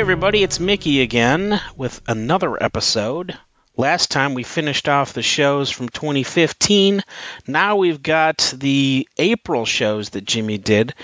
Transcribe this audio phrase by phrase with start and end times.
[0.00, 3.36] everybody, it's Mickey again with another episode.
[3.76, 7.02] Last time we finished off the shows from 2015.
[7.46, 10.94] Now we've got the April shows that Jimmy did,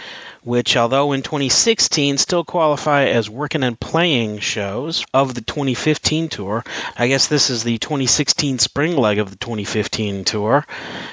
[0.45, 6.65] which, although in 2016 still qualify as working and playing shows of the 2015 tour,
[6.97, 10.67] I guess this is the 2016 spring leg of the 2015 tour.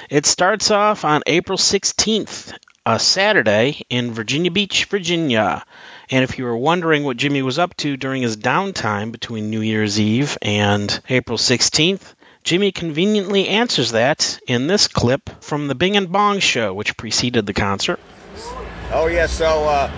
[0.09, 2.54] It starts off on April 16th,
[2.86, 5.64] a Saturday, in Virginia Beach, Virginia.
[6.10, 9.61] And if you were wondering what Jimmy was up to during his downtime between New
[9.61, 15.96] Year's Eve and April 16th, Jimmy conveniently answers that in this clip from the Bing
[15.96, 18.01] and Bong show, which preceded the concert.
[18.92, 19.92] Oh yeah, so uh,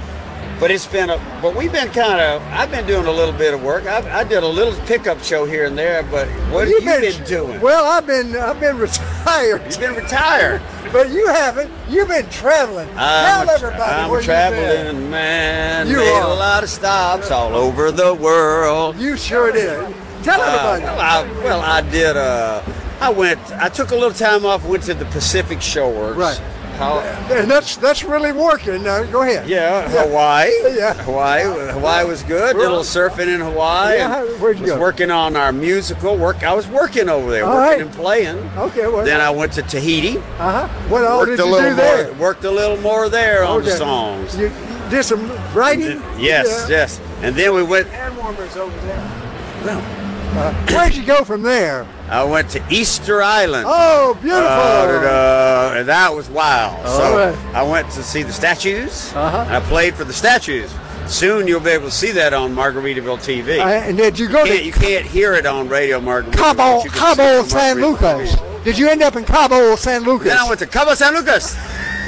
[0.59, 3.53] but it's been a but we've been kind of I've been doing a little bit
[3.53, 3.85] of work.
[3.85, 7.09] I, I did a little pickup show here and there, but what You've have you
[7.11, 7.61] been- been, doing?
[7.61, 10.61] Well, I've been I've been retired, You've been retired.
[10.93, 11.69] but you haven't.
[11.89, 12.87] You've been traveling.
[12.95, 14.53] I'm Tell a, everybody I'm where a you've been.
[14.95, 15.87] traveling man.
[15.87, 16.31] You made are.
[16.31, 18.95] a lot of stops all over the world.
[18.97, 19.93] You sure did.
[20.23, 20.45] Tell Uh,
[20.77, 20.83] everybody.
[20.83, 22.15] well, I, well, I did.
[22.15, 22.61] Uh,
[23.01, 23.39] I went.
[23.51, 24.63] I took a little time off.
[24.65, 26.15] Went to the Pacific Shores.
[26.15, 26.41] Right.
[26.77, 26.99] How,
[27.33, 28.83] and that's that's really working.
[28.83, 29.47] Now go ahead.
[29.47, 30.51] yeah, Hawaii.
[30.75, 30.93] Yeah.
[30.93, 31.43] Hawaii.
[31.71, 32.47] Hawaii was good.
[32.55, 33.97] Did a little surfing in Hawaii.
[33.97, 34.79] Yeah, where'd you was go?
[34.79, 36.43] working on our musical work.
[36.43, 37.81] I was working over there, All working right.
[37.81, 38.37] and playing.
[38.57, 38.87] Okay.
[38.87, 39.05] Well.
[39.05, 40.17] Then I went to Tahiti.
[40.17, 40.21] uh
[40.67, 40.67] huh.
[40.89, 41.85] What all worked did a you little do more.
[41.85, 42.13] there?
[42.15, 44.37] Worked a little more there on the songs.
[44.37, 46.01] You, you did some writing.
[46.19, 46.75] Yes, Yeah.
[46.77, 47.01] yes.
[47.21, 47.87] And then we went.
[47.87, 49.94] Hand warmers over there.
[50.33, 51.87] Uh, where'd you go from there?
[52.09, 53.65] I went to Easter Island.
[53.67, 54.45] Oh, beautiful.
[54.45, 56.85] Uh, and that was wild.
[56.85, 57.55] All so right.
[57.55, 59.13] I went to see the statues.
[59.13, 59.37] Uh-huh.
[59.47, 60.73] And I played for the statues.
[61.07, 63.59] Soon you'll be able to see that on Margaritaville TV.
[63.59, 66.33] Uh, and did you go you, can't, to you can't hear it on Radio Margaritaville.
[66.33, 68.35] Cabo, but you can see it Cabo San Lucas?
[68.63, 70.29] Did you end up in Cabo San Lucas?
[70.29, 71.55] Then I went to Cabo San Lucas.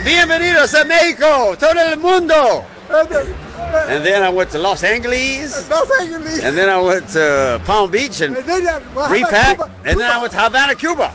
[0.04, 2.66] Bienvenidos a Mexico, todo el mundo.
[3.58, 5.70] And then I went to Los Angeles.
[5.70, 6.42] You, Lee.
[6.44, 9.58] And then I went to Palm Beach and And then, uh, well, repack.
[9.58, 9.72] Cuba?
[9.86, 11.14] And then I went to Havana, Cuba.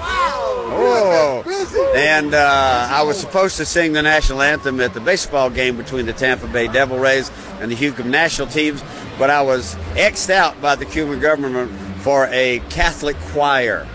[0.00, 1.42] Oh.
[1.44, 1.80] Busy.
[1.96, 6.06] And uh, I was supposed to sing the national anthem at the baseball game between
[6.06, 7.30] the Tampa Bay Devil Rays
[7.60, 8.82] and the Houston national teams,
[9.18, 11.70] but I was X'd out by the Cuban government
[12.02, 13.86] for a Catholic choir.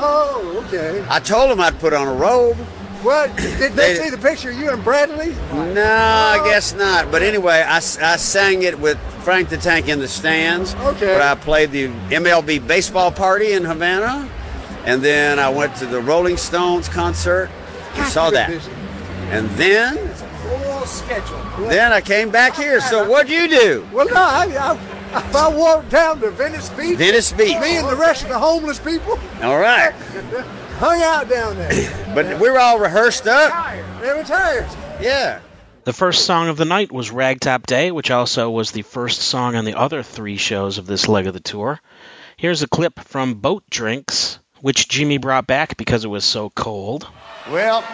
[0.00, 1.04] Oh, okay.
[1.08, 2.56] I told them I'd put on a robe.
[3.04, 5.34] Well, did they They- see the picture of you and Bradley?
[5.52, 7.10] No, I guess not.
[7.10, 10.74] But anyway, I, I sang it with Frank the Tank in the stands.
[10.74, 11.06] Okay.
[11.14, 14.28] But I played the MLB baseball party in Havana.
[14.84, 17.50] And then I went to the Rolling Stones concert.
[17.96, 18.50] We saw that.
[19.30, 21.38] And then, Full schedule.
[21.68, 22.80] then I came back here.
[22.80, 23.86] So what'd you do?
[23.92, 27.58] Well, no, I, I, if I walked down to Venice Beach, Venice Beach.
[27.60, 29.92] me and the rest of the homeless people All right.
[30.78, 32.04] hung out down there.
[32.14, 33.76] But we were all rehearsed up.
[34.00, 34.66] They were tired.
[35.00, 35.40] Yeah.
[35.84, 39.56] The first song of the night was Ragtop Day, which also was the first song
[39.56, 41.80] on the other three shows of this leg of the tour.
[42.36, 47.06] Here's a clip from Boat Drinks, which Jimmy brought back because it was so cold.
[47.50, 47.84] Well,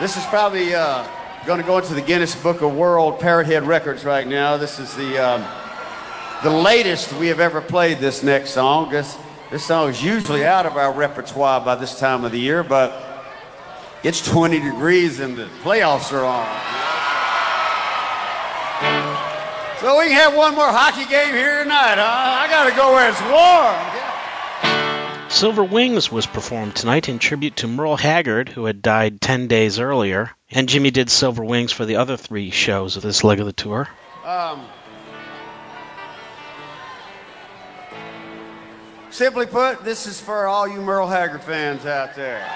[0.00, 1.06] this is probably uh,
[1.44, 4.56] going to go into the Guinness Book of World Parrothead Records right now.
[4.56, 5.44] This is the um,
[6.42, 7.98] the latest we have ever played.
[7.98, 8.90] This next song.
[8.90, 9.16] This
[9.50, 12.92] this song is usually out of our repertoire by this time of the year, but
[14.02, 16.46] it's 20 degrees and the playoffs are on.
[19.80, 22.04] So we can have one more hockey game here tonight, huh?
[22.04, 24.08] I got to go where it's warm.
[25.30, 29.78] Silver Wings was performed tonight in tribute to Merle Haggard, who had died 10 days
[29.78, 33.46] earlier, and Jimmy did Silver Wings for the other three shows of this leg of
[33.46, 33.88] the tour.
[34.24, 34.66] Um,
[39.10, 42.46] simply put, this is for all you Merle Haggard fans out there.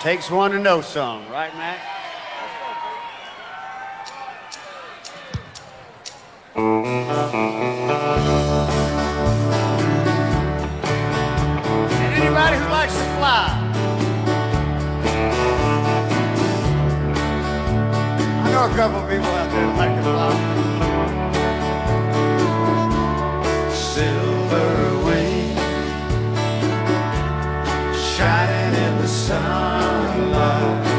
[0.00, 1.80] Takes one to know some, right, Mac?
[6.56, 6.84] And
[12.14, 13.60] anybody who likes to fly.
[18.42, 20.53] I know a couple of people out there that like to fly.
[29.26, 30.93] Sunlight,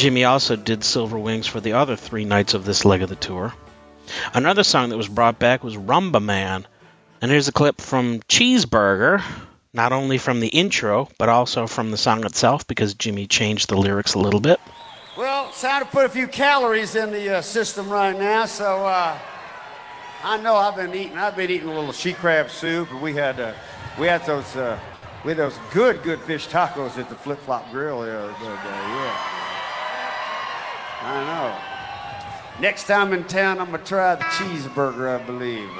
[0.00, 3.16] Jimmy also did Silver Wings for the other three nights of this leg of the
[3.16, 3.52] tour.
[4.32, 6.66] Another song that was brought back was Rumba Man.
[7.20, 9.22] And here's a clip from Cheeseburger,
[9.74, 13.76] not only from the intro, but also from the song itself, because Jimmy changed the
[13.76, 14.58] lyrics a little bit.
[15.18, 18.86] Well, it's time to put a few calories in the uh, system right now, so
[18.86, 19.18] uh,
[20.24, 21.18] I know I've been eating.
[21.18, 23.52] I've been eating a little she crab soup, and we had uh,
[23.98, 24.78] we had those uh,
[25.26, 28.54] we had those good good fish tacos at the Flip Flop Grill the other day.
[28.64, 29.49] Yeah,
[31.02, 32.60] I know.
[32.60, 35.70] Next time in town, I'm gonna try the cheeseburger, I believe.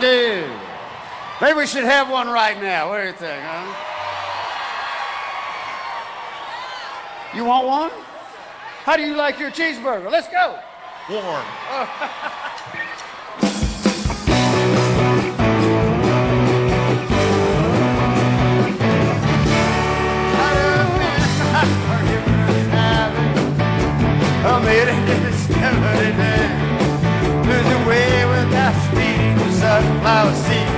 [0.00, 0.50] Dude,
[1.40, 2.90] maybe we should have one right now.
[2.90, 3.90] What do you think, huh?
[7.34, 7.90] You want one?
[8.84, 10.10] How do you like your cheeseburger?
[10.10, 10.58] Let's go.
[11.08, 11.44] Warm.
[25.64, 27.48] in the 79.
[27.48, 30.68] Lose away without speeding to sunflower seed.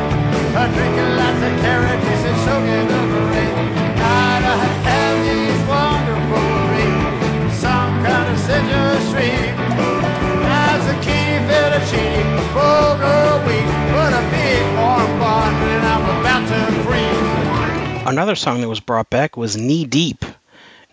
[0.55, 3.56] I'm drinking lots of carrot juice and soaking up the rain.
[3.99, 4.56] God, I
[4.87, 7.53] have these wonderful dreams.
[7.59, 9.55] Some kind of citrus stream.
[10.47, 16.61] As a key fettuccine, bulgur wheat, put a big warm bun and I'm about to
[16.87, 18.06] freeze.
[18.06, 20.25] Another song that was brought back was Knee Deep,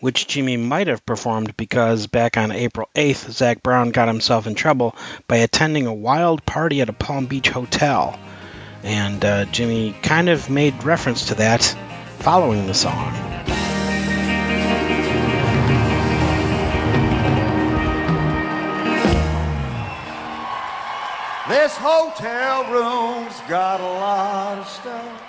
[0.03, 4.53] which Jimmy might have performed because back on April 8th, Zac Brown got himself in
[4.53, 4.97] trouble
[5.29, 8.19] by attending a wild party at a Palm Beach hotel.
[8.83, 11.63] And uh, Jimmy kind of made reference to that
[12.19, 13.13] following the song.
[21.47, 25.22] This hotel room's got a lot of stuff.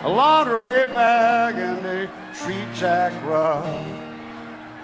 [0.00, 3.64] A laundry bag and a tree jack rug.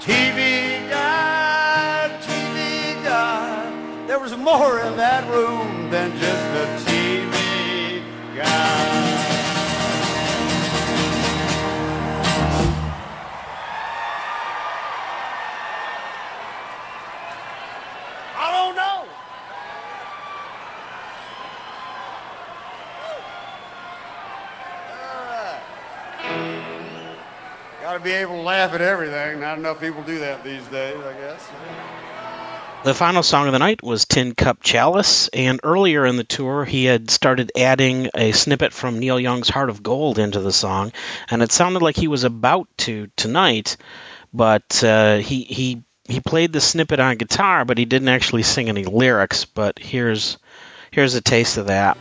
[0.00, 4.08] TV guide, TV guide.
[4.08, 8.02] There was more in that room than just a TV
[8.34, 9.03] guide.
[27.94, 29.38] Got to be able to laugh at everything.
[29.38, 31.48] Not enough people do that these days, I guess.
[32.82, 36.64] The final song of the night was Tin Cup Chalice, and earlier in the tour,
[36.64, 40.90] he had started adding a snippet from Neil Young's Heart of Gold into the song,
[41.30, 43.76] and it sounded like he was about to tonight,
[44.32, 48.68] but uh, he he he played the snippet on guitar, but he didn't actually sing
[48.68, 49.44] any lyrics.
[49.44, 50.38] But here's
[50.90, 51.96] here's a taste of that.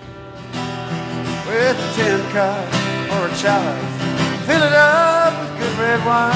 [1.46, 2.68] With a tin cup
[3.14, 5.23] or a chalice, fill it up
[5.64, 6.34] good red wine.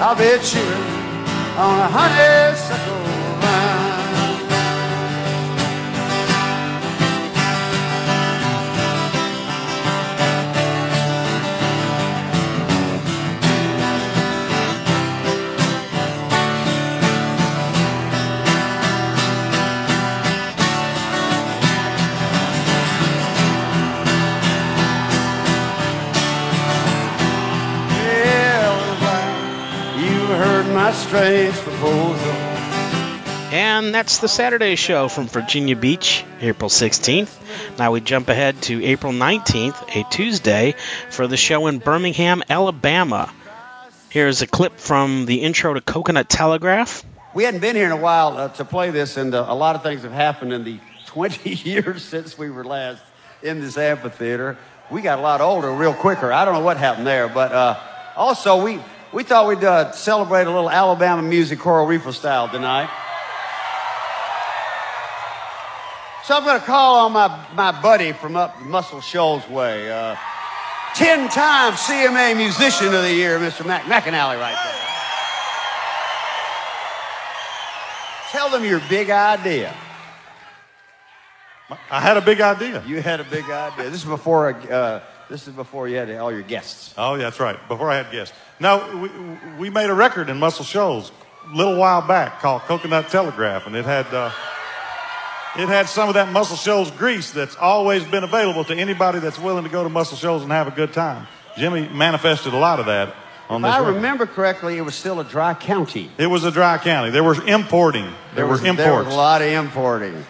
[0.00, 0.68] I'll be chewing
[1.56, 3.13] on a honeysuckle
[30.84, 32.32] my strange proposal.
[33.54, 37.78] And that's the Saturday show from Virginia Beach, April 16th.
[37.78, 40.74] Now we jump ahead to April 19th, a Tuesday,
[41.08, 43.32] for the show in Birmingham, Alabama.
[44.10, 47.02] Here's a clip from the intro to Coconut Telegraph.
[47.32, 49.76] We hadn't been here in a while uh, to play this, and uh, a lot
[49.76, 53.02] of things have happened in the 20 years since we were last
[53.42, 54.58] in this amphitheater.
[54.90, 56.30] We got a lot older real quicker.
[56.30, 57.80] I don't know what happened there, but uh,
[58.16, 58.80] also we,
[59.14, 62.90] we thought we'd uh, celebrate a little Alabama music Coral Reefer style tonight.
[66.24, 70.16] So I'm going to call on my, my buddy from up Muscle Shoals way, uh,
[70.96, 73.64] 10 time CMA Musician of the Year, Mr.
[73.64, 74.80] Mac- McAnally, right there.
[78.32, 79.72] Tell them your big idea.
[81.88, 82.82] I had a big idea.
[82.84, 83.90] You had a big idea.
[83.90, 86.94] This is before uh, this is before you had all your guests.
[86.96, 87.56] Oh, yeah, that's right.
[87.68, 88.36] Before I had guests.
[88.60, 89.08] Now, we,
[89.58, 91.12] we made a record in Muscle Shoals
[91.52, 94.30] a little while back called Coconut Telegraph, and it had uh,
[95.56, 99.38] it had some of that Muscle Shoals grease that's always been available to anybody that's
[99.38, 101.26] willing to go to Muscle Shoals and have a good time.
[101.56, 103.14] Jimmy manifested a lot of that
[103.48, 103.94] on If this I record.
[103.94, 106.10] remember correctly, it was still a dry county.
[106.18, 107.10] It was a dry county.
[107.10, 108.12] There was importing.
[108.34, 108.84] There, was, were imports.
[108.84, 110.24] There was a lot of importing.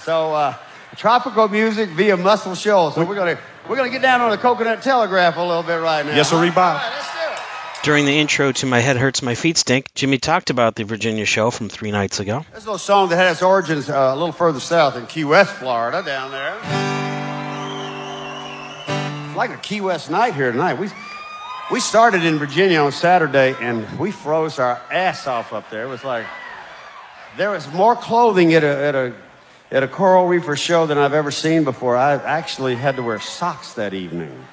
[0.00, 0.56] So uh,
[0.96, 2.94] tropical music via Muscle Shoals.
[2.94, 3.38] So we're gonna
[3.68, 6.14] we're gonna get down on the Coconut Telegraph a little bit right now.
[6.14, 6.56] Yes, sir, All Reebok.
[6.56, 7.84] right, let's do it.
[7.84, 11.24] During the intro to My Head Hurts, My Feet Stink, Jimmy talked about the Virginia
[11.24, 12.44] show from three nights ago.
[12.52, 15.24] There's a little song that had its origins uh, a little further south in Key
[15.24, 16.56] West, Florida, down there.
[19.28, 20.74] It's like a Key West night here tonight.
[20.74, 20.88] We,
[21.70, 25.84] we started in Virginia on Saturday and we froze our ass off up there.
[25.84, 26.26] It was like,
[27.36, 29.12] there was more clothing at a, at a,
[29.72, 31.96] at a Coral Reefer show than I've ever seen before.
[31.96, 34.44] I actually had to wear socks that evening.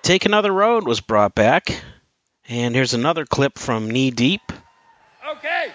[0.00, 1.82] Take Another Road was brought back.
[2.48, 4.40] And here's another clip from Knee Deep.
[5.36, 5.66] Okay.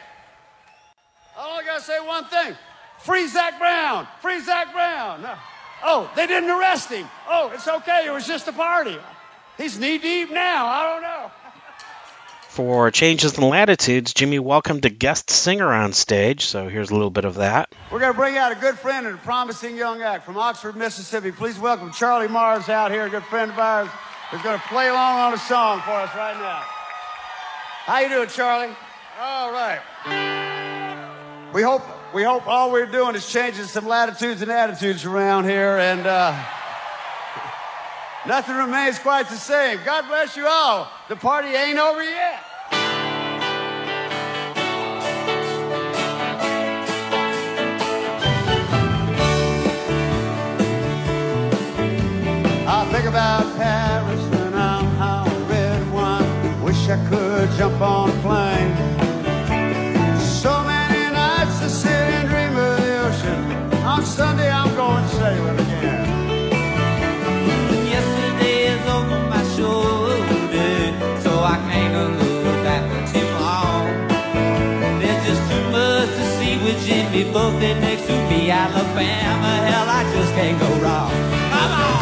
[1.37, 2.55] All I got to say one thing.
[2.99, 4.07] Free Zac Brown.
[4.21, 5.23] Free Zac Brown.
[5.23, 5.37] Uh,
[5.83, 7.07] oh, they didn't arrest him.
[7.29, 8.05] Oh, it's okay.
[8.07, 8.97] It was just a party.
[9.55, 10.65] He's knee deep now.
[10.65, 11.31] I don't know.
[12.57, 17.11] For Changes in Latitudes, Jimmy welcomed a guest singer on stage, so here's a little
[17.11, 17.71] bit of that.
[17.91, 20.75] We're going to bring out a good friend and a promising young act from Oxford,
[20.75, 21.31] Mississippi.
[21.31, 23.87] Please welcome Charlie Mars out here, a good friend of ours
[24.31, 26.63] who's going to play along on a song for us right now.
[27.85, 28.73] How you doing, Charlie?
[29.21, 29.79] All right.
[31.53, 35.77] We hope we hope all we're doing is changing some latitudes and attitudes around here,
[35.77, 36.43] and uh,
[38.27, 39.79] nothing remains quite the same.
[39.85, 40.91] God bless you all.
[41.07, 42.43] The party ain't over yet.
[52.69, 56.61] I think about Paris when I'm out red wine.
[56.61, 58.96] Wish I could jump on a plane.
[77.27, 78.49] With Jimmy Buffett next to me.
[78.51, 81.11] Alabama, hell, I just can't go wrong.
[81.51, 81.97] Come on!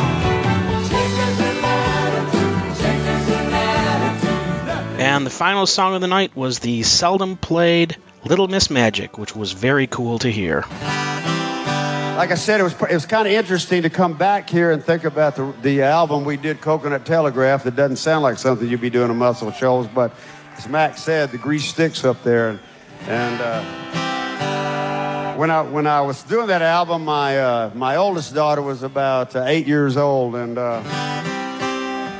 [4.97, 9.35] And the final song of the night was the seldom played Little Miss Magic, which
[9.35, 10.61] was very cool to hear.
[12.17, 14.83] Like I said, it was it was kind of interesting to come back here and
[14.83, 17.63] think about the the album we did, Coconut Telegraph.
[17.63, 20.13] That doesn't sound like something you'd be doing in Muscle Shoals, but
[20.57, 22.49] as Mac said, the grease sticks up there.
[22.49, 22.59] And,
[23.07, 24.04] and uh,
[25.35, 29.35] when I when I was doing that album, my uh, my oldest daughter was about
[29.35, 30.57] uh, eight years old, and.
[30.57, 30.81] Uh,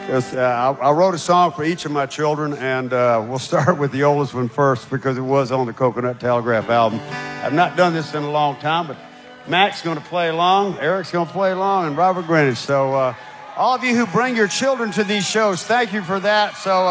[0.08, 3.78] uh, I, I wrote a song for each of my children, and uh, we'll start
[3.80, 7.00] with the oldest one first because it was on the Coconut Telegraph album.
[7.44, 8.98] I've not done this in a long time, but
[9.48, 12.58] Mac's going to play along, Eric's going to play along, and Robert Greenidge.
[12.58, 13.16] So, uh,
[13.58, 16.56] all of you who bring your children to these shows, thank you for that.
[16.56, 16.86] So,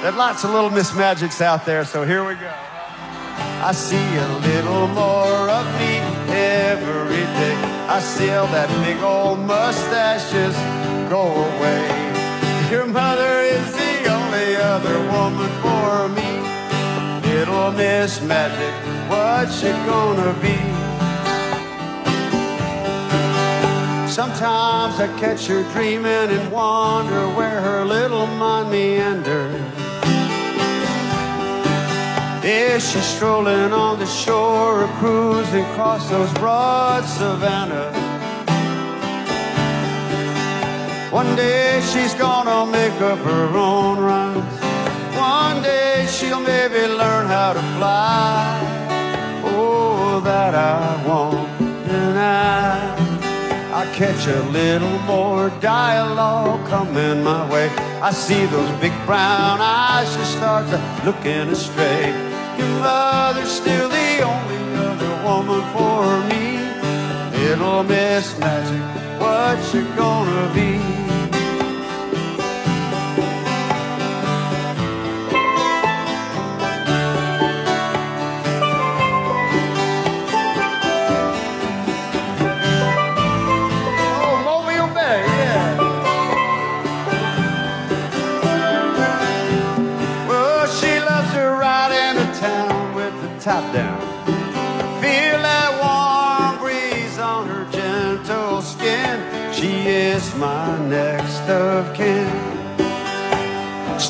[0.00, 2.69] there's lots of little Miss Magics out there, so here we go.
[3.62, 5.98] I see a little more of me
[6.32, 7.54] every day.
[7.88, 10.58] I see all that big old mustache just
[11.10, 11.84] go away.
[12.70, 16.30] Your mother is the only other woman for me.
[17.28, 18.74] Little Miss Magic,
[19.10, 20.56] what's it gonna be?
[24.10, 29.79] Sometimes I catch her dreaming and wonder where her little mind meanders.
[32.50, 37.94] Is she strolling on the shore or cruising across those broad savannas?
[41.12, 44.52] One day she's gonna make up her own runs.
[45.16, 48.58] One day she'll maybe learn how to fly.
[49.44, 51.48] Oh, that I want.
[51.88, 57.68] And I, catch a little more dialogue coming my way.
[58.02, 62.29] I see those big brown eyes just start to looking astray.
[62.80, 66.44] Mother's still the only other woman for me.
[67.38, 71.09] Little Miss Magic, what you gonna be?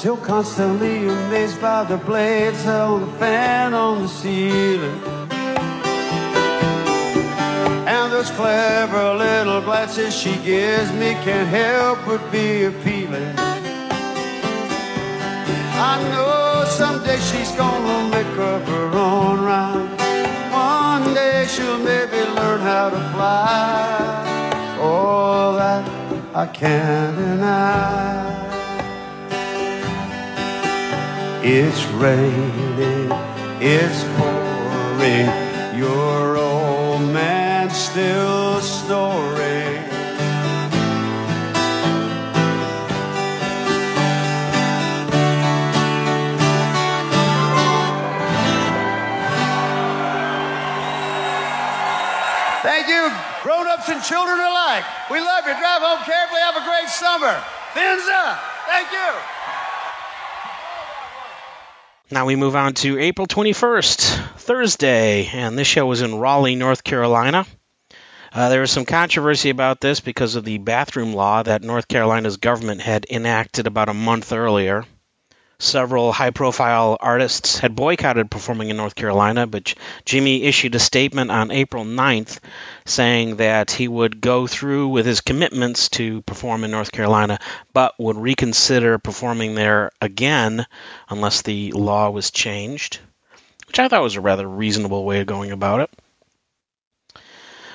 [0.01, 4.99] Still constantly amazed by the blades on the fan on the ceiling.
[7.87, 13.35] And those clever little glances she gives me can't help but be appealing.
[15.77, 19.91] I know someday she's gonna make up her own rhyme.
[20.51, 24.79] One day she'll maybe learn how to fly.
[24.81, 25.85] Oh, that
[26.35, 28.30] I can't deny.
[31.43, 33.11] It's raining,
[33.63, 35.27] it's pouring.
[35.75, 39.81] Your old man still snoring.
[52.63, 53.11] Thank you,
[53.43, 54.85] grown-ups and children alike.
[55.11, 55.55] We love you.
[55.57, 56.41] Drive home carefully.
[56.41, 57.33] Have a great summer.
[57.73, 58.39] Fins up.
[58.69, 59.50] Thank you.
[62.13, 66.83] Now we move on to April 21st, Thursday, and this show was in Raleigh, North
[66.83, 67.47] Carolina.
[68.33, 72.37] Uh, there was some controversy about this because of the bathroom law that North Carolina's
[72.37, 74.85] government had enacted about a month earlier.
[75.63, 79.75] Several high profile artists had boycotted performing in North Carolina, but
[80.07, 82.39] Jimmy issued a statement on April 9th
[82.87, 87.39] saying that he would go through with his commitments to perform in North Carolina,
[87.75, 90.65] but would reconsider performing there again
[91.11, 92.99] unless the law was changed,
[93.67, 95.91] which I thought was a rather reasonable way of going about it.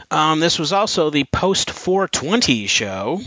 [0.09, 3.21] Um, this was also the post 420 show.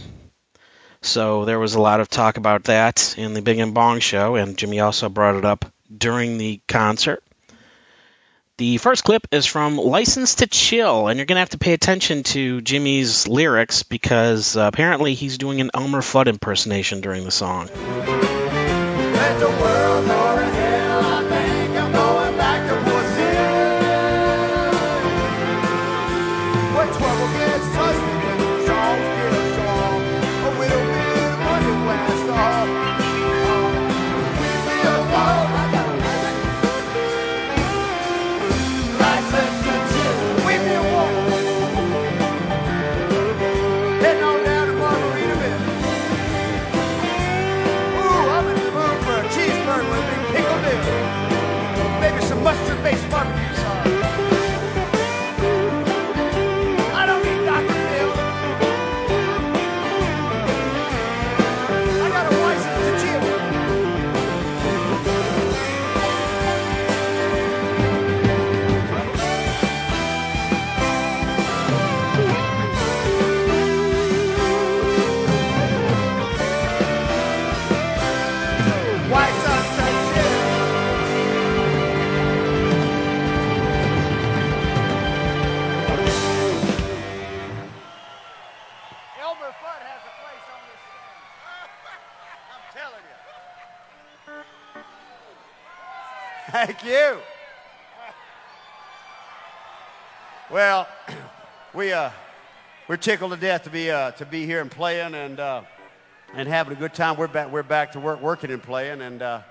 [1.01, 4.35] So there was a lot of talk about that in the Big and Bong show,
[4.35, 5.65] and Jimmy also brought it up
[5.97, 7.23] during the concert.
[8.59, 11.75] The first clip is from License to Chill, and you're going to have to pay
[11.75, 17.31] attention to Jimmy's lyrics because uh, apparently he's doing an Elmer Fudd impersonation during the
[17.31, 17.69] song.
[101.79, 102.11] We uh,
[102.89, 105.63] we're tickled to death to be uh, to be here and playing and uh,
[106.35, 107.17] and having a good time.
[107.17, 109.43] We're back we're back to work working and playing and uh,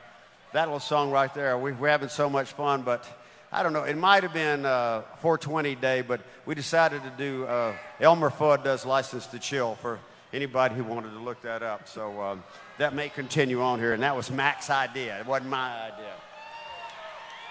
[0.51, 1.57] that little song right there.
[1.57, 3.07] We, we're having so much fun, but.
[3.49, 3.83] I don't know.
[3.83, 8.65] It might have been uh, 420 day, but we decided to do uh, Elmer Fudd
[8.65, 9.99] does License to Chill for
[10.33, 11.87] anybody who wanted to look that up.
[11.87, 12.43] So um,
[12.77, 15.17] that may continue on here, and that was Mac's idea.
[15.21, 16.13] It wasn't my idea.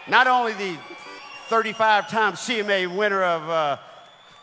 [0.06, 0.76] Not only the
[1.48, 3.78] 35 time CMA winner of uh,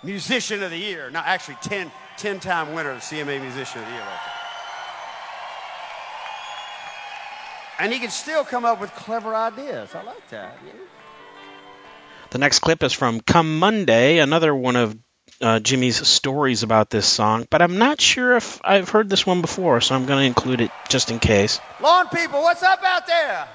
[0.04, 3.94] Musician of the Year, no, actually 10, 10 time winner of CMA Musician of the
[3.94, 4.02] Year.
[4.02, 4.20] Right.
[7.80, 9.96] And he can still come up with clever ideas.
[9.96, 10.58] I like that.
[10.66, 10.74] Yeah.
[12.30, 14.98] The next clip is from Come Monday, another one of
[15.42, 19.42] uh, Jimmy's stories about this song, but I'm not sure if I've heard this one
[19.42, 21.60] before, so I'm going to include it just in case.
[21.82, 23.48] Lawn people, what's up out there?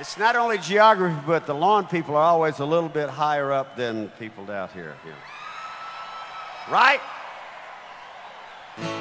[0.00, 3.74] It's not only geography, but the lawn people are always a little bit higher up
[3.74, 4.94] than people here.
[5.02, 5.14] here.
[6.70, 7.00] Right?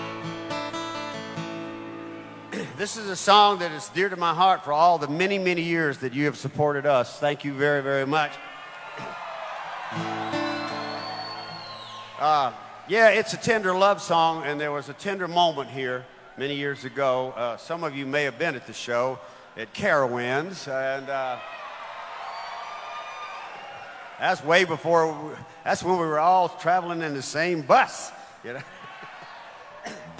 [2.77, 5.62] This is a song that is dear to my heart for all the many, many
[5.62, 7.19] years that you have supported us.
[7.19, 8.31] Thank you very, very much.
[12.19, 12.51] Uh,
[12.88, 16.03] yeah, it's a tender love song, and there was a tender moment here
[16.36, 17.31] many years ago.
[17.38, 19.19] Uh, some of you may have been at the show
[19.57, 21.39] at Carowinds, and uh,
[24.19, 25.35] that's way before.
[25.63, 28.11] That's when we were all traveling in the same bus,
[28.43, 28.61] you know.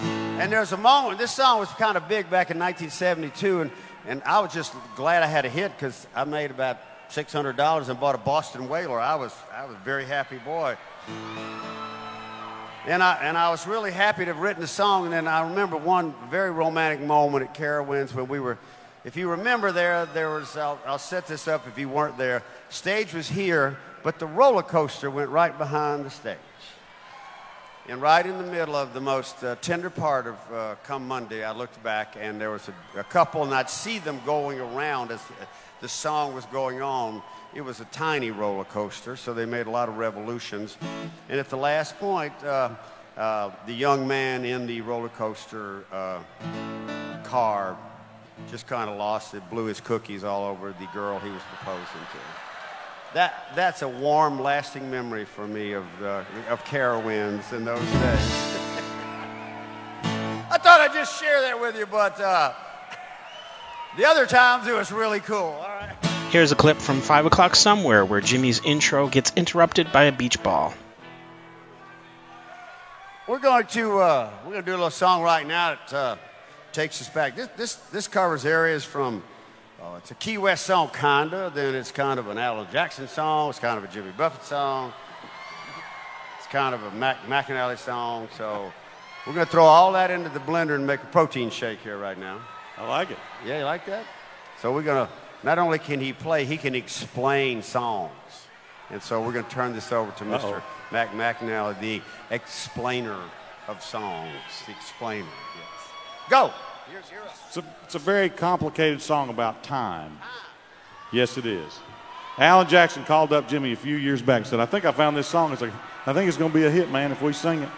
[0.00, 1.18] and there's a moment.
[1.18, 3.70] This song was kind of big back in 1972, and
[4.08, 7.56] and I was just glad I had a hit because I made about six hundred
[7.56, 8.98] dollars and bought a Boston Whaler.
[8.98, 10.76] I was I was a very happy boy.
[12.86, 15.04] And I, and I was really happy to have written the song.
[15.04, 18.56] And then I remember one very romantic moment at Carowinds when we were,
[19.04, 22.42] if you remember there, there was, I'll, I'll set this up if you weren't there.
[22.68, 26.36] Stage was here, but the roller coaster went right behind the stage.
[27.88, 31.42] And right in the middle of the most uh, tender part of uh, Come Monday,
[31.42, 35.10] I looked back and there was a, a couple, and I'd see them going around
[35.10, 35.22] as
[35.80, 37.22] the song was going on.
[37.54, 40.76] It was a tiny roller coaster, so they made a lot of revolutions.
[41.30, 42.74] And at the last point, uh,
[43.16, 46.20] uh, the young man in the roller coaster uh,
[47.24, 47.78] car
[48.50, 51.84] just kind of lost it, blew his cookies all over the girl he was proposing
[51.84, 52.18] to.
[53.14, 57.90] That, that's a warm, lasting memory for me of, uh, of Carowinds in those days.
[60.50, 62.52] I thought I'd just share that with you, but uh,
[63.96, 65.36] the other times it was really cool.
[65.36, 65.94] All right.
[66.30, 70.42] Here's a clip from 5 o'clock somewhere where Jimmy's intro gets interrupted by a beach
[70.42, 70.74] ball.
[73.26, 76.16] We're going to uh, we're going to do a little song right now that uh,
[76.72, 77.36] takes us back.
[77.36, 79.22] This this this covers areas from
[79.80, 81.52] uh, it's a Key West song, kinda.
[81.54, 83.50] Then it's kind of an Alan Jackson song.
[83.50, 84.92] It's kind of a Jimmy Buffett song.
[86.38, 88.28] It's kind of a Mac McAnally song.
[88.36, 88.72] So
[89.26, 91.98] we're going to throw all that into the blender and make a protein shake here
[91.98, 92.40] right now.
[92.76, 93.18] I like it.
[93.46, 94.04] Yeah, you like that?
[94.60, 98.10] So we're going to not only can he play, he can explain songs.
[98.90, 100.24] And so we're going to turn this over to.
[100.24, 100.62] Mr.
[100.90, 103.18] Mac McAnally, the explainer
[103.68, 104.32] of songs.
[104.66, 105.28] The explainer.
[106.28, 106.52] Go!
[106.90, 110.18] Here's, here's It's a, it's a very complicated song about time.
[111.12, 111.78] Yes, it is.
[112.38, 115.16] Alan Jackson called up Jimmy a few years back and said, I think I found
[115.16, 115.52] this song.
[115.52, 115.72] It's like,
[116.06, 117.68] I think it's going to be a hit, man, if we sing it.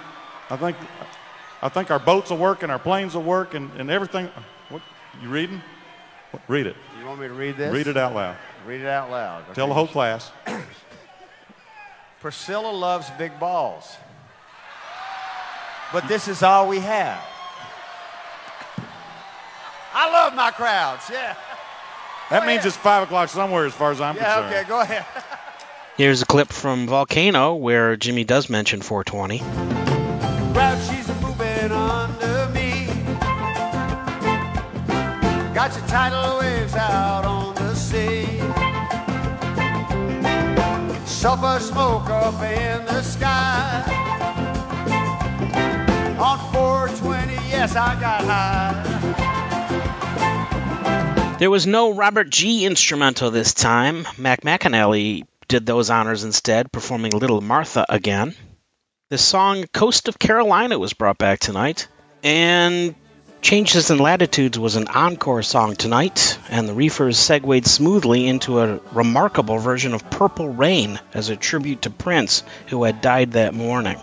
[0.51, 0.77] I think,
[1.63, 4.29] I think our boats will work and our planes will work and, and everything.
[4.69, 4.83] What,
[5.23, 5.63] you reading?
[6.31, 6.77] What, read it.
[6.99, 7.73] You want me to read this?
[7.73, 8.37] Read it out loud.
[8.67, 9.55] Read it out loud.
[9.55, 10.31] Tell the whole class.
[12.21, 13.97] Priscilla loves big balls.
[15.93, 17.25] But this is all we have.
[19.93, 21.37] I love my crowds, yeah.
[22.31, 22.67] That Go means ahead.
[22.67, 24.55] it's 5 o'clock somewhere as far as I'm Yeah, concerned.
[24.55, 25.05] okay, go ahead.
[25.97, 29.39] Here's a clip from Volcano where Jimmy does mention 420.
[30.55, 32.87] Crowd, she's moving under me.
[35.53, 38.25] Got your tidal waves out on the sea.
[41.05, 43.83] Sulfur smoke up in the sky.
[46.19, 49.10] On 420, yes, I got high.
[51.41, 52.67] There was no Robert G.
[52.67, 54.07] instrumental this time.
[54.19, 58.35] Mac McAnally did those honors instead, performing Little Martha again.
[59.09, 61.89] The song Coast of Carolina was brought back tonight.
[62.23, 62.95] And
[63.41, 68.79] Changes in Latitudes was an encore song tonight, and the Reefers segued smoothly into a
[68.93, 73.97] remarkable version of Purple Rain as a tribute to Prince, who had died that morning.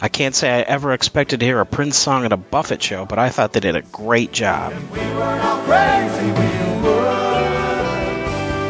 [0.00, 3.04] I can't say I ever expected to hear a Prince song at a Buffett show,
[3.04, 4.72] but I thought they did a great job.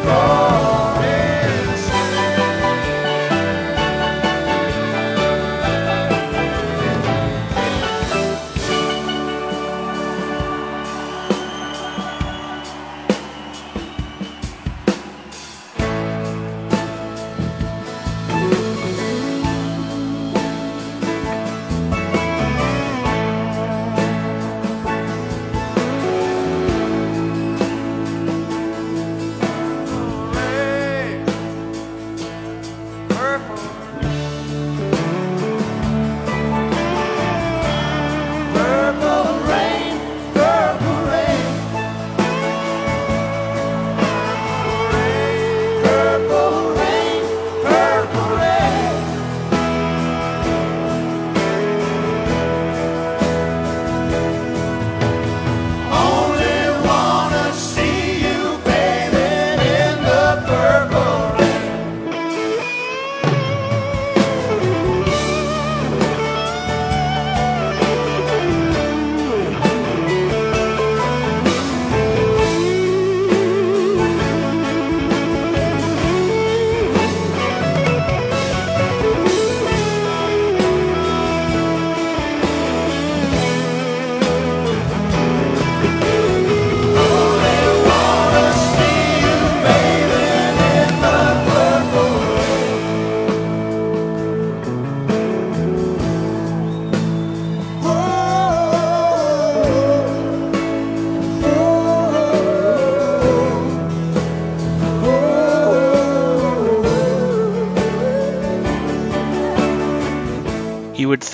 [0.09, 0.78] Rain,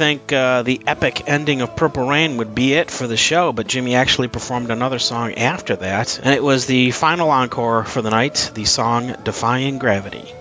[0.06, 3.66] think uh, the epic ending of Purple Rain would be it for the show, but
[3.66, 8.12] Jimmy actually performed another song after that, and it was the final encore for the
[8.12, 10.32] night, the song Defying Gravity.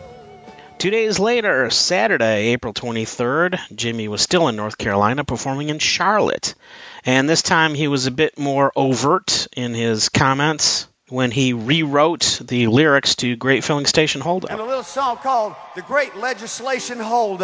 [0.77, 6.55] Two days later, Saturday, April 23rd, Jimmy was still in North Carolina performing in Charlotte.
[7.07, 12.38] And this time he was a bit more overt in his comments when he rewrote
[12.44, 16.98] the lyrics to Great Filling Station Hold And a little song called The Great Legislation
[16.98, 17.40] Hold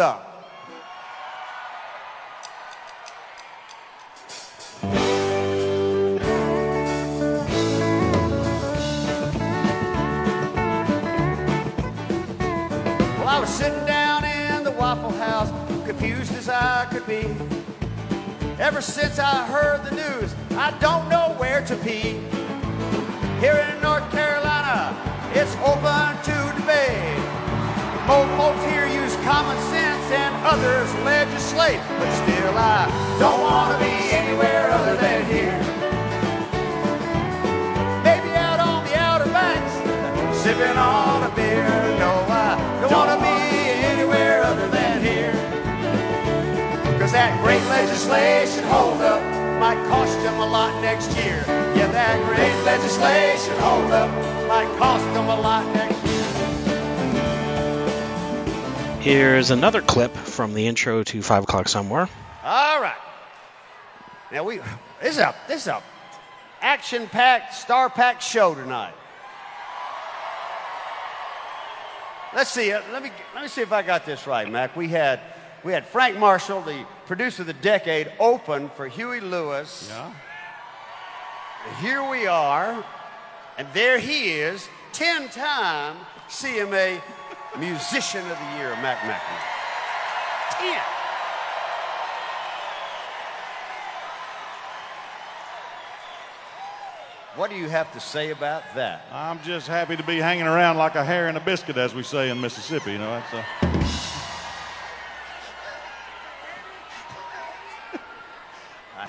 [17.11, 17.27] be.
[18.57, 22.23] Ever since I heard the news, I don't know where to pee.
[23.43, 24.95] Here in North Carolina,
[25.33, 27.19] it's open to debate.
[28.07, 31.81] Most folks here use common sense and others legislate.
[31.99, 32.87] But still, I
[33.19, 35.59] don't want to be anywhere other than here.
[38.07, 39.73] Maybe out on the Outer Banks,
[40.43, 41.00] sipping on
[47.11, 49.21] Cause that great legislation hold up
[49.59, 51.43] might cost them a lot next year.
[51.75, 54.09] Yeah, that great legislation hold up
[54.47, 56.01] might cost them a lot next
[58.95, 59.01] year.
[59.01, 62.07] Here's another clip from the intro to 5 O'Clock Somewhere.
[62.45, 62.95] All right.
[64.31, 64.61] Now we
[65.01, 65.83] this is a this is a
[66.61, 68.93] action-packed, star-packed show tonight.
[72.33, 72.71] Let's see.
[72.71, 74.77] uh, Let me let me see if I got this right, Mac.
[74.77, 75.19] We had
[75.63, 79.87] we had Frank Marshall, the producer of the decade, open for Huey Lewis.
[79.89, 80.13] Yeah.
[81.79, 82.83] Here we are,
[83.57, 85.97] and there he is, ten-time
[86.27, 87.01] CMA
[87.59, 89.59] Musician of the Year, Mac McAnally.
[90.59, 90.81] Ten.
[97.35, 99.05] What do you have to say about that?
[99.11, 102.03] I'm just happy to be hanging around like a hair in a biscuit, as we
[102.03, 102.91] say in Mississippi.
[102.93, 103.70] You know, that's uh...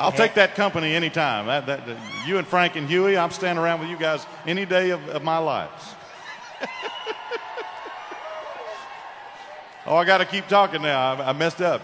[0.03, 1.47] I'll take that company anytime.
[1.47, 4.65] That, that, that- you and Frank and Huey, I'm standing around with you guys any
[4.65, 5.95] day of, of my life.
[9.87, 11.15] oh, I got to keep talking now.
[11.15, 11.83] I, I messed up.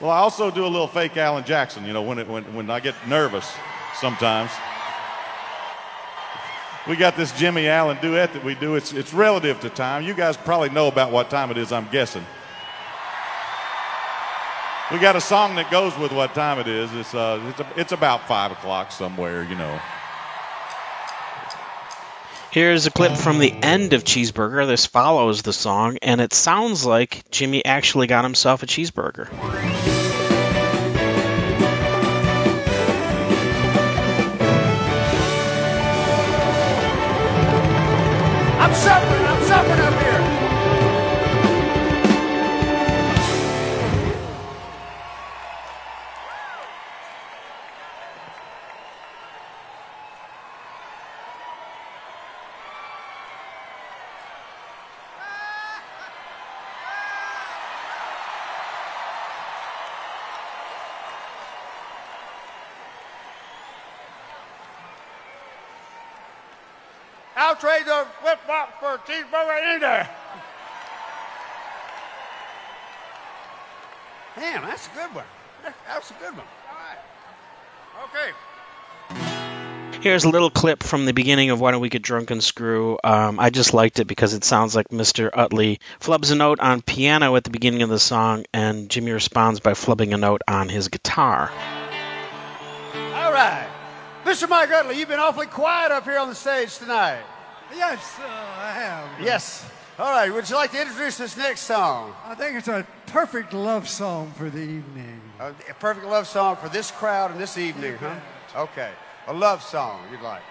[0.00, 1.84] Well, I also do a little fake Alan Jackson.
[1.84, 3.48] You know, when it, when when I get nervous,
[3.96, 4.50] sometimes.
[6.88, 8.74] We got this Jimmy Allen duet that we do.
[8.74, 10.02] It's, it's relative to time.
[10.02, 12.26] You guys probably know about what time it is, I'm guessing.
[14.92, 16.92] We got a song that goes with what time it is.
[16.94, 19.80] It's, uh, it's, a, it's about 5 o'clock somewhere, you know.
[22.50, 24.66] Here's a clip from the end of Cheeseburger.
[24.66, 29.30] This follows the song, and it sounds like Jimmy actually got himself a cheeseburger.
[74.82, 75.24] That's a good one.
[75.62, 76.46] That- That's a good one.
[76.68, 76.98] All right.
[78.10, 79.98] Okay.
[80.00, 82.98] Here's a little clip from the beginning of Why Don't We Get Drunk and Screw.
[83.04, 85.30] Um, I just liked it because it sounds like Mr.
[85.32, 89.60] Utley flubs a note on piano at the beginning of the song, and Jimmy responds
[89.60, 91.50] by flubbing a note on his guitar.
[92.94, 93.68] All right.
[94.24, 94.48] Mr.
[94.48, 97.22] Mike Utley, you've been awfully quiet up here on the stage tonight.
[97.72, 99.08] Yes, uh, I have.
[99.24, 99.64] Yes.
[100.02, 100.34] All right.
[100.34, 102.12] Would you like to introduce this next song?
[102.24, 105.20] I think it's a perfect love song for the evening.
[105.38, 108.16] A, a perfect love song for this crowd and this evening, huh?
[108.56, 108.90] Okay.
[109.28, 110.42] A love song you'd like.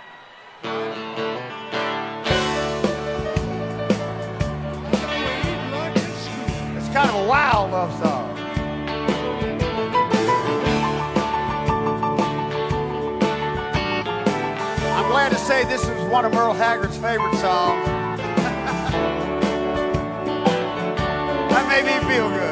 [6.77, 8.37] It's kind of a wild love song.
[14.95, 19.17] I'm glad to say this is one of Merle Haggard's favorite songs.
[21.71, 22.51] that made me feel good.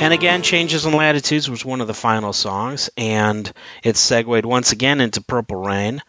[0.00, 3.50] And again, Changes in Latitudes was one of the final songs, and
[3.82, 6.02] it segued once again into Purple Rain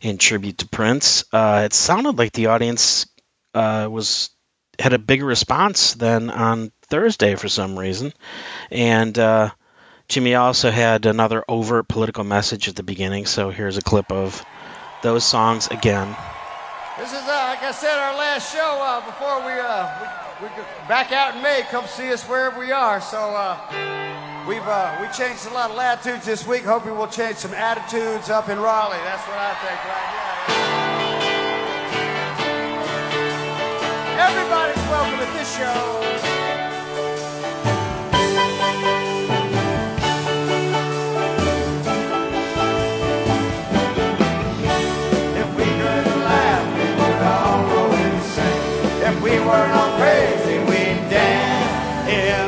[0.00, 1.24] in tribute to Prince.
[1.32, 3.06] Uh, it sounded like the audience
[3.54, 4.30] uh, was
[4.78, 8.12] had a bigger response than on Thursday for some reason,
[8.70, 9.50] and uh,
[10.08, 13.26] Jimmy also had another overt political message at the beginning.
[13.26, 14.44] So here's a clip of
[15.02, 16.16] those songs again.
[16.98, 20.48] This is, uh, like I said, our last show uh, before we, uh, we we
[20.88, 21.62] back out in May.
[21.70, 23.00] Come see us wherever we are.
[23.00, 23.56] So uh,
[24.48, 26.64] we've uh, we changed a lot of latitudes this week.
[26.64, 28.98] Hoping we'll change some attitudes up in Raleigh.
[29.04, 29.84] That's what I think.
[29.86, 30.10] Right?
[30.18, 30.82] Yeah.
[34.26, 36.00] Everybody's welcome at this show.
[45.38, 46.12] If we could
[52.12, 52.41] dance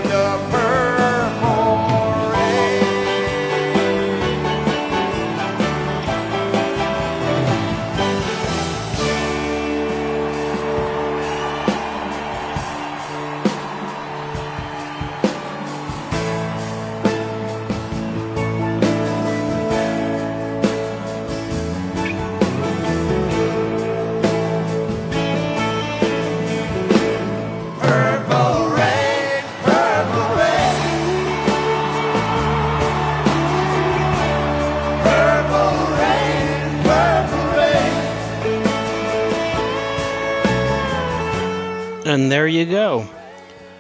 [42.55, 43.09] you go.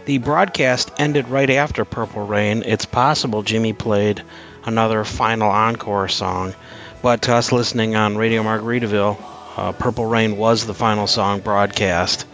[0.05, 2.63] The broadcast ended right after Purple Rain.
[2.67, 4.23] It's possible Jimmy played
[4.65, 6.55] another final encore song,
[7.01, 9.17] but to us listening on Radio Margaritaville,
[9.57, 12.27] uh, Purple Rain was the final song broadcast.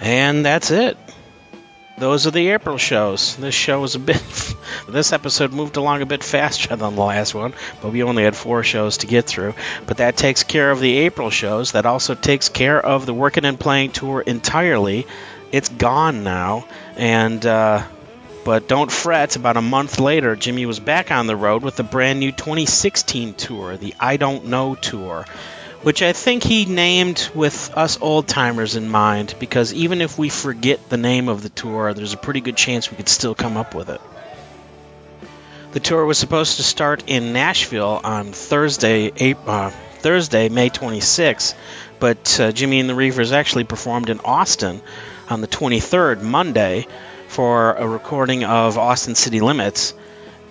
[0.00, 0.96] And that's it.
[2.00, 3.36] Those are the April shows.
[3.36, 4.22] This show was a bit.
[4.88, 7.52] this episode moved along a bit faster than the last one,
[7.82, 9.54] but we only had four shows to get through.
[9.86, 11.72] But that takes care of the April shows.
[11.72, 15.06] That also takes care of the Working and Playing tour entirely.
[15.52, 17.84] It's gone now, and uh,
[18.44, 19.36] but don't fret.
[19.36, 23.34] About a month later, Jimmy was back on the road with the brand new 2016
[23.34, 25.26] tour, the I Don't Know tour
[25.82, 30.28] which I think he named with us old timers in mind, because even if we
[30.28, 33.56] forget the name of the tour, there's a pretty good chance we could still come
[33.56, 34.00] up with it.
[35.72, 41.54] The tour was supposed to start in Nashville on Thursday, April, uh, Thursday, May 26,
[41.98, 44.82] but uh, Jimmy and the Reefers actually performed in Austin
[45.30, 46.86] on the 23rd, Monday,
[47.28, 49.94] for a recording of Austin City Limits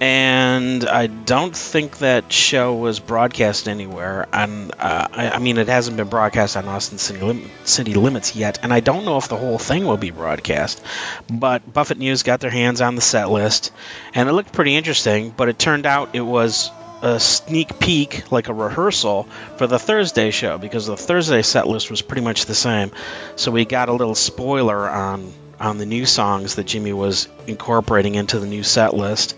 [0.02, 4.28] and I don't think that show was broadcast anywhere.
[4.32, 8.36] And uh, I, I mean, it hasn't been broadcast on Austin City, Lim- City Limits
[8.36, 10.82] yet, and I don't know if the whole thing will be broadcast.
[11.30, 13.74] But Buffett News got their hands on the set list,
[14.14, 15.34] and it looked pretty interesting.
[15.36, 19.24] But it turned out it was a sneak peek, like a rehearsal
[19.58, 22.92] for the Thursday show, because the Thursday set list was pretty much the same.
[23.36, 28.16] So we got a little spoiler on on the new songs that Jimmy was incorporating
[28.16, 29.36] into the new set list.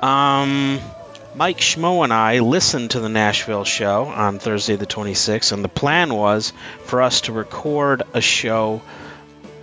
[0.00, 0.78] Um,
[1.34, 5.68] Mike Schmo and I listened to the Nashville show on Thursday the 26th, and the
[5.68, 6.52] plan was
[6.84, 8.82] for us to record a show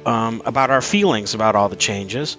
[0.05, 2.35] um, about our feelings about all the changes.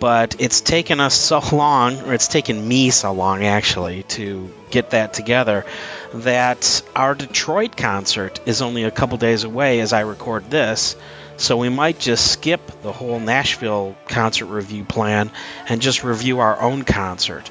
[0.00, 4.90] But it's taken us so long, or it's taken me so long actually, to get
[4.90, 5.66] that together
[6.14, 10.96] that our Detroit concert is only a couple days away as I record this.
[11.36, 15.30] So we might just skip the whole Nashville concert review plan
[15.68, 17.48] and just review our own concert.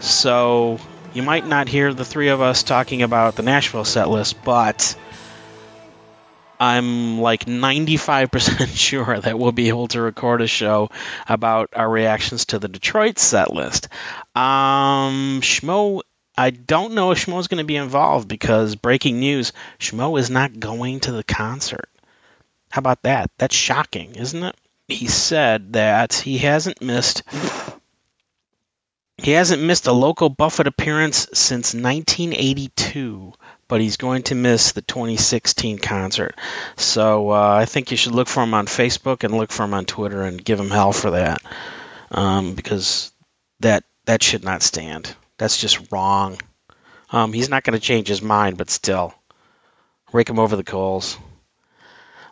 [0.00, 0.78] So
[1.14, 4.96] you might not hear the three of us talking about the Nashville set list, but
[6.58, 10.90] I'm like 95% sure that we'll be able to record a show
[11.28, 13.88] about our reactions to the Detroit set list.
[14.34, 16.02] Um, Schmo,
[16.36, 20.58] I don't know if Schmo's going to be involved because breaking news, Schmo is not
[20.58, 21.88] going to the concert.
[22.70, 23.30] How about that?
[23.38, 24.56] That's shocking, isn't it?
[24.88, 27.22] He said that he hasn't missed
[29.18, 33.32] he hasn't missed a local Buffett appearance since 1982,
[33.66, 36.36] but he's going to miss the 2016 concert.
[36.76, 39.74] So uh, I think you should look for him on Facebook and look for him
[39.74, 41.42] on Twitter and give him hell for that,
[42.12, 43.12] um, because
[43.60, 45.12] that that should not stand.
[45.36, 46.38] That's just wrong.
[47.10, 49.14] Um, he's not going to change his mind, but still,
[50.12, 51.18] rake him over the coals.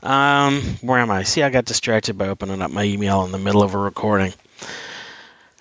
[0.03, 1.25] Um, where am I?
[1.25, 4.33] See, I got distracted by opening up my email in the middle of a recording.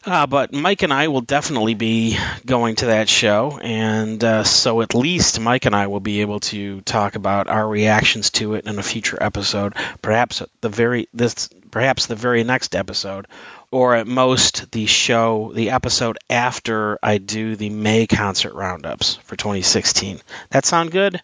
[0.06, 4.82] Uh, but Mike and I will definitely be going to that show, and uh, so
[4.82, 8.68] at least Mike and I will be able to talk about our reactions to it
[8.68, 13.26] in a future episode, perhaps the very this perhaps the very next episode,
[13.72, 19.36] or at most the show the episode after I do the May concert roundups for
[19.36, 20.22] 2016.
[20.52, 21.16] That sound good?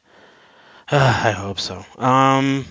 [0.91, 1.85] Uh, I hope so.
[1.99, 2.65] Um,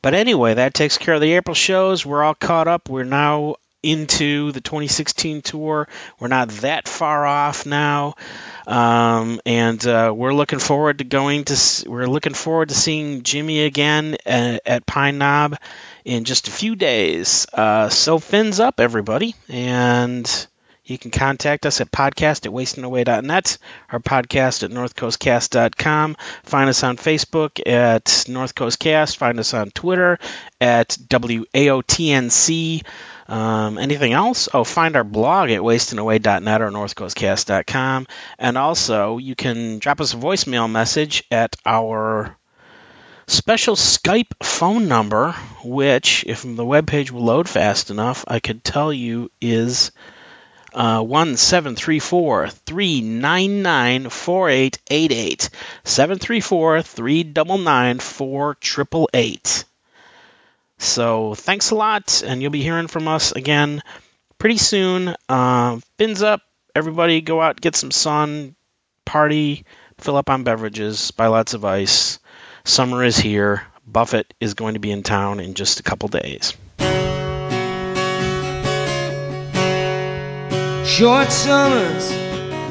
[0.00, 2.06] but anyway, that takes care of the April shows.
[2.06, 2.88] We're all caught up.
[2.88, 5.88] We're now into the 2016 tour.
[6.18, 8.14] We're not that far off now,
[8.66, 11.84] um, and uh, we're looking forward to going to.
[11.88, 15.56] We're looking forward to seeing Jimmy again at, at Pine Knob
[16.04, 17.46] in just a few days.
[17.52, 20.46] Uh, so fins up, everybody, and
[20.84, 23.58] you can contact us at podcast at wastingaway.net
[23.90, 26.16] or podcast at northcoastcast.com.
[26.42, 29.16] Find us on Facebook at North Coast Cast.
[29.16, 30.18] Find us on Twitter
[30.60, 32.84] at WAOTNC.
[33.26, 34.50] Um, anything else?
[34.52, 38.06] Oh, find our blog at wastingaway.net or northcoastcast.com.
[38.38, 42.36] And also, you can drop us a voicemail message at our
[43.26, 45.32] special Skype phone number,
[45.64, 49.90] which, if the webpage will load fast enough, I could tell you is
[50.74, 55.50] one seven three four three nine nine four eight eight eight
[55.84, 59.64] seven three four three double nine four triple eight.
[60.78, 63.82] So thanks a lot, and you'll be hearing from us again
[64.38, 65.14] pretty soon.
[65.28, 66.42] Uh, fins up,
[66.74, 67.20] everybody.
[67.20, 68.54] Go out, get some sun,
[69.04, 69.64] party,
[69.98, 72.18] fill up on beverages, buy lots of ice.
[72.64, 73.62] Summer is here.
[73.86, 76.54] Buffett is going to be in town in just a couple days.
[80.96, 82.12] Short summers,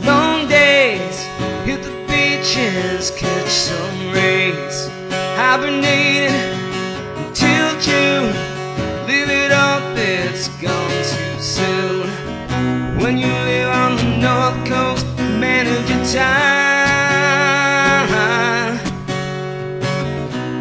[0.05, 1.25] long days,
[1.65, 4.87] hit the beaches, catch some rays.
[5.35, 6.31] Hibernating
[7.17, 8.31] until June,
[9.07, 12.07] live it up, it's gone too soon.
[13.01, 16.47] When you live on the North Coast, manage your time.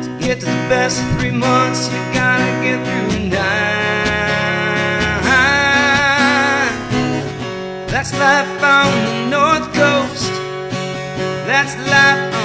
[0.03, 3.12] To get to the best three months, you gotta get through
[8.03, 10.33] That's life on the North Coast.
[11.47, 12.42] That's life